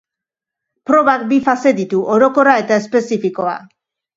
[0.91, 3.57] Probak bi fase ditu, orokorra eta espezifikoa.